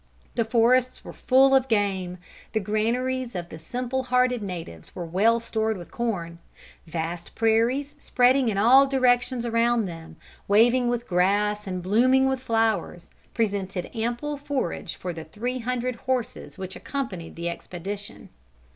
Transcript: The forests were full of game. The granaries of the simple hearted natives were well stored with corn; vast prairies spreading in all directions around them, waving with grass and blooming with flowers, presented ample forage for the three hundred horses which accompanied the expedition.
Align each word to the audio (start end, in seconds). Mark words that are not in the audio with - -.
The 0.33 0.45
forests 0.45 1.03
were 1.05 1.13
full 1.13 1.53
of 1.53 1.67
game. 1.67 2.17
The 2.53 2.59
granaries 2.59 3.35
of 3.35 3.49
the 3.49 3.59
simple 3.59 4.01
hearted 4.05 4.41
natives 4.41 4.95
were 4.95 5.05
well 5.05 5.39
stored 5.39 5.77
with 5.77 5.91
corn; 5.91 6.39
vast 6.87 7.35
prairies 7.35 7.93
spreading 7.99 8.49
in 8.49 8.57
all 8.57 8.87
directions 8.87 9.45
around 9.45 9.85
them, 9.85 10.15
waving 10.47 10.87
with 10.87 11.07
grass 11.07 11.67
and 11.67 11.83
blooming 11.83 12.27
with 12.27 12.39
flowers, 12.39 13.11
presented 13.35 13.95
ample 13.95 14.37
forage 14.37 14.95
for 14.95 15.13
the 15.13 15.23
three 15.25 15.59
hundred 15.59 15.93
horses 15.97 16.57
which 16.57 16.75
accompanied 16.75 17.35
the 17.35 17.47
expedition. 17.47 18.29